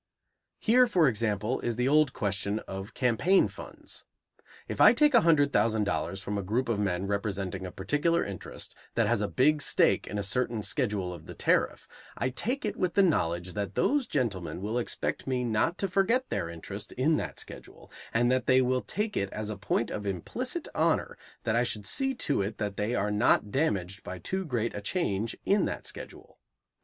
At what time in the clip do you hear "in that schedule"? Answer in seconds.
16.93-17.91, 25.45-26.39